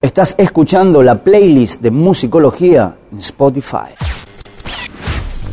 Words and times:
Estás 0.00 0.36
escuchando 0.38 1.02
la 1.02 1.16
playlist 1.16 1.82
de 1.82 1.90
musicología 1.90 2.98
en 3.10 3.18
Spotify. 3.18 3.96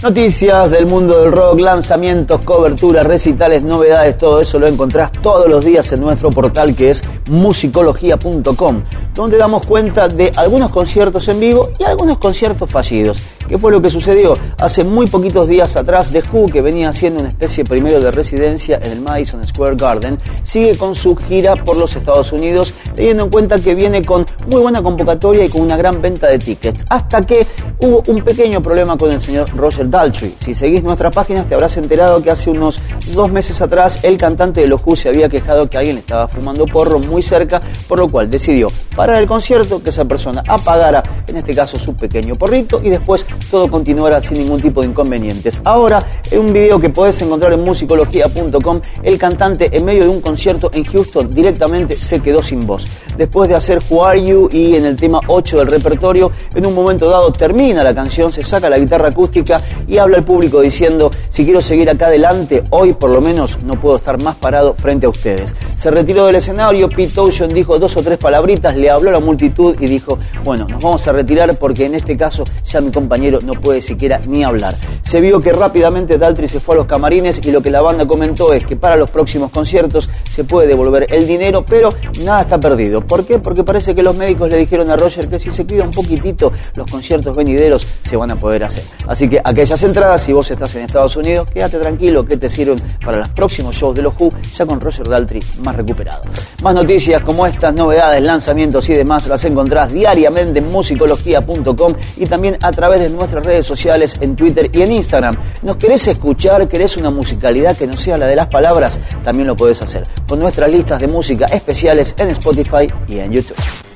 Noticias 0.00 0.70
del 0.70 0.86
mundo 0.86 1.20
del 1.20 1.32
rock, 1.32 1.60
lanzamientos, 1.60 2.44
coberturas, 2.44 3.04
recitales, 3.04 3.64
novedades, 3.64 4.16
todo 4.16 4.40
eso 4.40 4.60
lo 4.60 4.68
encontrás 4.68 5.10
todos 5.10 5.48
los 5.48 5.64
días 5.64 5.90
en 5.90 6.02
nuestro 6.02 6.30
portal 6.30 6.76
que 6.76 6.90
es 6.90 7.02
musicología.com, 7.32 8.82
donde 9.12 9.36
damos 9.36 9.66
cuenta 9.66 10.06
de 10.06 10.30
algunos 10.36 10.70
conciertos 10.70 11.26
en 11.26 11.40
vivo 11.40 11.70
y 11.76 11.82
algunos 11.82 11.97
conciertos 12.18 12.70
fallidos. 12.70 13.18
¿Qué 13.48 13.56
fue 13.56 13.72
lo 13.72 13.80
que 13.80 13.88
sucedió? 13.88 14.36
Hace 14.58 14.84
muy 14.84 15.06
poquitos 15.06 15.48
días 15.48 15.74
atrás, 15.76 16.10
The 16.10 16.22
Who, 16.30 16.46
que 16.46 16.60
venía 16.60 16.90
haciendo 16.90 17.20
una 17.20 17.30
especie 17.30 17.64
primero 17.64 17.98
de 17.98 18.10
residencia 18.10 18.78
en 18.82 18.92
el 18.92 19.00
Madison 19.00 19.46
Square 19.46 19.76
Garden, 19.76 20.18
sigue 20.44 20.76
con 20.76 20.94
su 20.94 21.16
gira 21.16 21.56
por 21.56 21.76
los 21.76 21.96
Estados 21.96 22.32
Unidos, 22.32 22.74
teniendo 22.94 23.24
en 23.24 23.30
cuenta 23.30 23.58
que 23.58 23.74
viene 23.74 24.02
con 24.02 24.26
muy 24.50 24.60
buena 24.60 24.82
convocatoria 24.82 25.46
y 25.46 25.48
con 25.48 25.62
una 25.62 25.78
gran 25.78 26.02
venta 26.02 26.26
de 26.26 26.38
tickets. 26.38 26.84
Hasta 26.90 27.22
que 27.22 27.46
hubo 27.80 28.02
un 28.08 28.22
pequeño 28.22 28.60
problema 28.60 28.96
con 28.96 29.10
el 29.12 29.20
señor 29.20 29.48
Roger 29.56 29.88
Daltrey. 29.88 30.34
Si 30.38 30.54
seguís 30.54 30.82
nuestras 30.82 31.14
páginas 31.14 31.46
te 31.46 31.54
habrás 31.54 31.76
enterado 31.78 32.22
que 32.22 32.30
hace 32.30 32.50
unos 32.50 32.82
dos 33.14 33.32
meses 33.32 33.60
atrás 33.62 34.00
el 34.02 34.18
cantante 34.18 34.60
de 34.60 34.68
los 34.68 34.82
Who 34.84 34.94
se 34.94 35.08
había 35.08 35.28
quejado 35.28 35.70
que 35.70 35.78
alguien 35.78 35.96
estaba 35.96 36.28
fumando 36.28 36.66
porro 36.66 36.98
muy 36.98 37.22
cerca, 37.22 37.62
por 37.88 37.98
lo 37.98 38.08
cual 38.08 38.30
decidió 38.30 38.68
parar 38.98 39.20
el 39.22 39.28
concierto, 39.28 39.80
que 39.80 39.90
esa 39.90 40.04
persona 40.06 40.42
apagara, 40.48 41.04
en 41.28 41.36
este 41.36 41.54
caso, 41.54 41.78
su 41.78 41.94
pequeño 41.94 42.34
porrito 42.34 42.80
y 42.82 42.88
después 42.88 43.24
todo 43.48 43.70
continuará 43.70 44.20
sin 44.20 44.38
ningún 44.38 44.60
tipo 44.60 44.80
de 44.80 44.88
inconvenientes. 44.88 45.62
Ahora, 45.64 46.00
en 46.32 46.40
un 46.40 46.52
video 46.52 46.80
que 46.80 46.90
podés 46.90 47.22
encontrar 47.22 47.52
en 47.52 47.62
musicología.com, 47.64 48.80
el 49.04 49.16
cantante 49.16 49.68
en 49.70 49.84
medio 49.84 50.02
de 50.02 50.08
un 50.08 50.20
concierto 50.20 50.68
en 50.74 50.82
Houston 50.82 51.32
directamente 51.32 51.94
se 51.94 52.20
quedó 52.20 52.42
sin 52.42 52.58
voz. 52.66 52.88
Después 53.16 53.48
de 53.48 53.54
hacer 53.54 53.80
Who 53.88 54.04
Are 54.04 54.20
You 54.20 54.48
y 54.50 54.74
en 54.74 54.84
el 54.84 54.96
tema 54.96 55.20
8 55.28 55.58
del 55.58 55.68
repertorio, 55.68 56.32
en 56.56 56.66
un 56.66 56.74
momento 56.74 57.08
dado 57.08 57.30
termina 57.30 57.84
la 57.84 57.94
canción, 57.94 58.32
se 58.32 58.42
saca 58.42 58.68
la 58.68 58.80
guitarra 58.80 59.10
acústica 59.10 59.60
y 59.86 59.98
habla 59.98 60.18
al 60.18 60.24
público 60.24 60.60
diciendo, 60.60 61.08
si 61.28 61.44
quiero 61.44 61.60
seguir 61.60 61.88
acá 61.88 62.06
adelante, 62.06 62.64
hoy 62.70 62.94
por 62.94 63.10
lo 63.10 63.20
menos 63.20 63.62
no 63.62 63.78
puedo 63.78 63.94
estar 63.94 64.20
más 64.20 64.34
parado 64.34 64.74
frente 64.74 65.06
a 65.06 65.10
ustedes. 65.10 65.54
Se 65.78 65.92
retiró 65.92 66.26
del 66.26 66.34
escenario, 66.34 66.88
Pete 66.88 67.20
Ocean 67.20 67.50
dijo 67.50 67.78
dos 67.78 67.96
o 67.96 68.02
tres 68.02 68.18
palabritas, 68.18 68.74
le 68.74 68.90
habló 68.90 69.10
a 69.10 69.12
la 69.12 69.20
multitud 69.20 69.76
y 69.78 69.86
dijo, 69.86 70.18
bueno, 70.42 70.66
nos 70.68 70.82
vamos 70.82 71.06
a 71.06 71.12
retirar 71.12 71.56
porque 71.56 71.86
en 71.86 71.94
este 71.94 72.16
caso 72.16 72.42
ya 72.64 72.80
mi 72.80 72.90
compañero 72.90 73.38
no 73.46 73.52
puede 73.54 73.80
siquiera 73.80 74.20
ni 74.26 74.42
hablar. 74.42 74.74
Se 75.02 75.20
vio 75.20 75.40
que 75.40 75.52
rápidamente 75.52 76.18
Daltrey 76.18 76.48
se 76.48 76.58
fue 76.58 76.74
a 76.74 76.78
los 76.78 76.86
camarines 76.86 77.40
y 77.46 77.52
lo 77.52 77.62
que 77.62 77.70
la 77.70 77.80
banda 77.80 78.08
comentó 78.08 78.52
es 78.52 78.66
que 78.66 78.74
para 78.74 78.96
los 78.96 79.12
próximos 79.12 79.52
conciertos 79.52 80.10
se 80.28 80.42
puede 80.42 80.66
devolver 80.66 81.06
el 81.10 81.28
dinero, 81.28 81.64
pero 81.64 81.90
nada 82.24 82.40
está 82.40 82.58
perdido. 82.58 83.06
¿Por 83.06 83.24
qué? 83.24 83.38
Porque 83.38 83.62
parece 83.62 83.94
que 83.94 84.02
los 84.02 84.16
médicos 84.16 84.48
le 84.48 84.56
dijeron 84.56 84.90
a 84.90 84.96
Roger 84.96 85.28
que 85.28 85.38
si 85.38 85.52
se 85.52 85.64
cuida 85.64 85.84
un 85.84 85.90
poquitito, 85.90 86.50
los 86.74 86.90
conciertos 86.90 87.36
venideros 87.36 87.86
se 88.02 88.16
van 88.16 88.32
a 88.32 88.36
poder 88.36 88.64
hacer. 88.64 88.82
Así 89.06 89.28
que 89.28 89.40
aquellas 89.44 89.80
entradas, 89.84 90.24
si 90.24 90.32
vos 90.32 90.50
estás 90.50 90.74
en 90.74 90.82
Estados 90.82 91.14
Unidos, 91.14 91.46
quédate 91.52 91.78
tranquilo 91.78 92.24
que 92.24 92.36
te 92.36 92.50
sirven 92.50 92.78
para 93.04 93.18
los 93.18 93.28
próximos 93.28 93.76
shows 93.76 93.94
de 93.94 94.02
los 94.02 94.14
Who, 94.18 94.32
ya 94.52 94.66
con 94.66 94.80
Roger 94.80 95.08
Daltrey 95.08 95.40
más 95.68 95.76
recuperado. 95.76 96.22
Más 96.62 96.74
noticias 96.74 97.22
como 97.22 97.46
estas 97.46 97.74
novedades, 97.74 98.22
lanzamientos 98.22 98.88
y 98.88 98.94
demás 98.94 99.26
las 99.26 99.44
encontrás 99.44 99.92
diariamente 99.92 100.60
en 100.60 100.70
musicología.com 100.70 101.94
y 102.16 102.24
también 102.24 102.56
a 102.62 102.70
través 102.70 103.00
de 103.00 103.10
nuestras 103.10 103.44
redes 103.44 103.66
sociales 103.66 104.16
en 104.20 104.34
Twitter 104.34 104.70
y 104.72 104.80
en 104.80 104.92
Instagram. 104.92 105.36
¿Nos 105.62 105.76
querés 105.76 106.08
escuchar? 106.08 106.66
¿Querés 106.66 106.96
una 106.96 107.10
musicalidad 107.10 107.76
que 107.76 107.86
no 107.86 107.92
sea 107.92 108.16
la 108.16 108.26
de 108.26 108.36
las 108.36 108.48
palabras? 108.48 108.98
También 109.22 109.46
lo 109.46 109.56
podés 109.56 109.82
hacer 109.82 110.06
con 110.26 110.38
nuestras 110.38 110.70
listas 110.70 111.00
de 111.00 111.06
música 111.06 111.44
especiales 111.46 112.14
en 112.18 112.30
Spotify 112.30 112.88
y 113.06 113.18
en 113.18 113.30
YouTube. 113.30 113.87